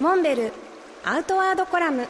[0.00, 0.52] モンベル
[1.04, 2.06] アウトワードコラム。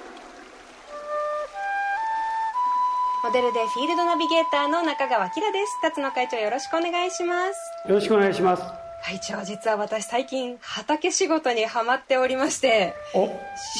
[3.24, 5.80] モデルでフィールドナビゲーターの中川きらです。
[5.82, 7.88] 辰野会長よろしくお願いします。
[7.88, 8.62] よろしくお願いします。
[9.04, 12.94] 会長実は私最近畑仕事にはまっておりまして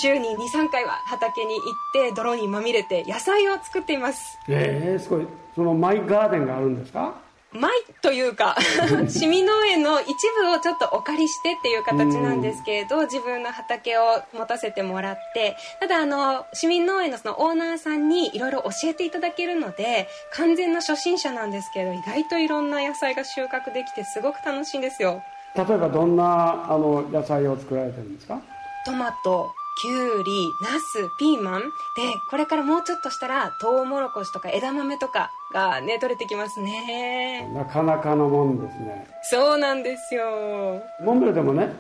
[0.01, 4.39] 週に23回は畑に行って泥にまみれて野菜を作っています。
[4.49, 5.27] ええー、すごい。
[5.55, 7.15] そのマイガーデンがあるんですか？
[7.51, 7.73] マイ
[8.03, 8.57] というか
[9.09, 10.07] 市民農園の一
[10.43, 25.23] 部をちょっとお借りしてっていう形なんですけれど自分の畑を持たせてもらってただあの市民農園のそのオーナーさんにいろいろ教えていただけるので完全な初心者なんですけど意外といろんな野菜が収穫できてすごく楽しいんですよ。
[25.57, 28.39] 例えばどんなあの野菜を作られてるんですか？
[28.85, 31.61] トマトきゅうり、ナス、ピーマン。
[31.61, 31.69] で、
[32.29, 37.49] これからもうちょっとしたら、トウモロコシとか枝豆とかがね、取れてきますね。
[37.55, 39.07] なかなかのもんですね。
[39.31, 40.83] そうなんですよ。
[41.01, 41.73] モンベルでもね、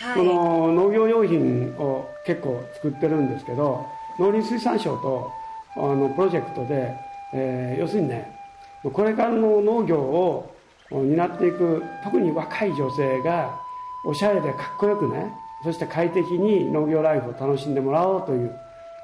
[0.00, 3.86] はい、この農業用品を結構作ってるんですけど、
[4.18, 5.30] 農林水産省と
[5.76, 6.94] あのプロジェクトで、
[7.34, 8.34] えー、要するにね、
[8.82, 10.54] これからの農業を
[10.90, 13.60] 担っていく、特に若い女性が、
[14.04, 18.54] おしゃれでかっこよくね、そして快適に農業ライフを楽しんでもらおうという、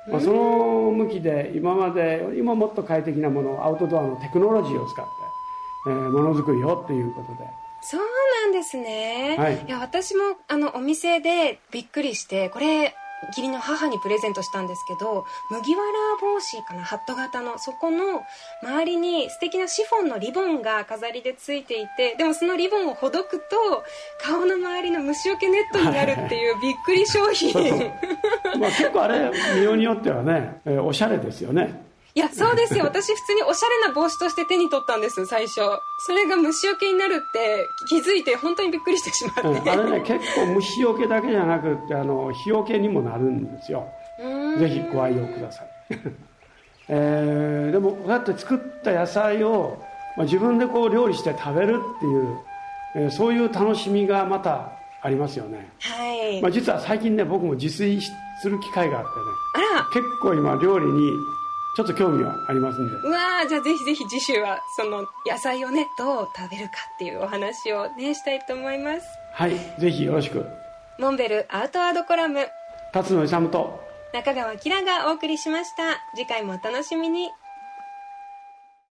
[0.08, 5.10] まあ、その向きで今まで今もっと快適なものアウトドアのテクノロジーを使って、
[5.88, 7.48] えー、ものづくりをっていうことで。
[7.80, 12.96] そうなんですね、はい、いや私もあのお店でびっくりしてこれ
[13.28, 17.58] 義理の母にプレゼントしたんですけど麦わら帽子かなハット型の。
[17.58, 18.24] そこの
[18.62, 23.84] 周りに素敵なシフォンのリボンが飾りでついていてでもそのリボンをほどくと
[24.20, 27.52] 顔の周りの虫除けネットになるっていう びっくり商品。
[28.58, 31.87] まあ結構あれ見ようによってはね、えー、おしゃれですよね
[32.18, 32.84] いやそうですよ。
[32.84, 35.60] 私普通におしゃれな帽子として手に取ったんです最初。
[35.98, 43.86] それが虫除けになるって気づいて本当にびっくりしてしまって、うん、あれね結構虫除けだけじゃなくてあの日よけにもなるんですよ。
[44.58, 45.68] ぜひご愛用ください、
[46.88, 49.80] えー、でもこうやって作った野菜を、
[50.16, 52.38] まあ、自分でこう料理して食べるっていう、
[52.96, 54.72] えー、そういう楽しみがまた
[55.02, 55.70] ありますよね。
[55.78, 58.00] はい、まあ、実は最近ね僕も自炊
[58.42, 59.68] する機会があってね。
[59.70, 59.84] あら。
[59.92, 61.12] 結構今料理に
[61.78, 62.96] ちょっと興味はありますんで。
[62.96, 69.06] うわじゃあぜひぜひ次週は、その野菜をね、どう食べるかっていうお話をね、したいと思います。
[69.32, 70.44] はい、ぜひよろしく。
[70.98, 72.48] モンベルアウトワードコラム。
[72.92, 73.80] 辰野勇と
[74.12, 76.00] 中川きらがお送りしました。
[76.16, 77.30] 次回もお楽しみに。